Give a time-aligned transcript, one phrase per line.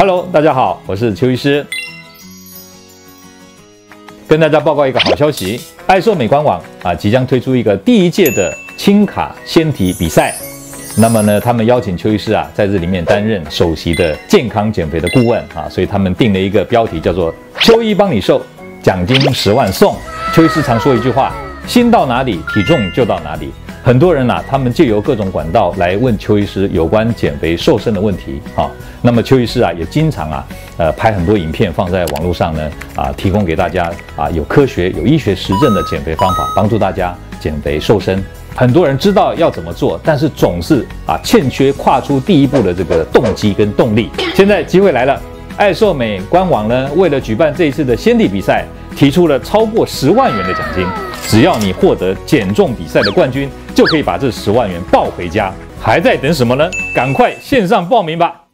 [0.00, 1.66] Hello，大家好，我是邱医师，
[4.28, 10.32] 跟大家报告一个好消息，爱瘦美官网啊即将推出一个第一届的轻卡纤体比赛。
[10.96, 18.40] 那么呢，他们邀请邱医师啊在这里面担任首席的健康减肥的顾问啊，所以他们定了一个标题叫做“邱医帮你瘦，
[18.80, 19.96] 奖金十万送”。
[20.32, 21.34] 邱医师常说一句话：
[21.66, 23.50] 心到哪里，体重就到哪里。
[23.82, 28.70] 很多人呐、啊，他们借由各种管道来问邱医师有关减肥瘦身的问题啊。
[29.00, 30.46] 那么邱医师啊，也经常啊，
[30.76, 38.22] 呃，拍很多影片放在网络上呢，啊，提供给大家啊，有科学、有医学实证的减肥方法，帮助大家减肥瘦身。
[38.54, 44.10] 很多人知道要怎么做，但是总是啊，欠缺跨出第一步的这个动机跟动力。
[44.34, 45.18] 现在机会来了，
[45.56, 48.66] 爱瘦美官网呢，为了举办这一次的纤体比赛，
[48.96, 50.84] 提出了超过十万元的奖金，
[51.28, 53.48] 只要你获得减重比赛的冠军。
[53.78, 56.68] 就可以把这十万元抱回家，还在等什么呢？
[56.92, 58.47] 赶快线上报名吧！